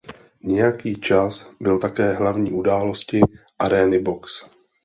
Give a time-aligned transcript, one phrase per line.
[0.43, 3.21] Nějaký čas byl také hlavní události
[3.59, 4.45] arény box.